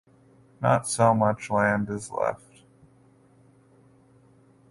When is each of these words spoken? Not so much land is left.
Not 0.59 0.87
so 0.87 1.13
much 1.13 1.51
land 1.51 1.87
is 1.91 2.09
left. 2.09 2.63